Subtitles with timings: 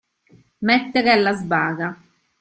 [0.65, 1.95] Mettere alla sbarra.